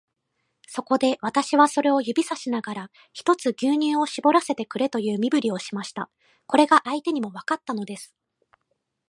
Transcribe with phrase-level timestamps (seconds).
[0.65, 6.09] そこで、私はそれを指さしながら、ひとつ牛乳をしぼらせてくれという身振りをしました。
[6.47, 8.15] これが相手にもわかったのです。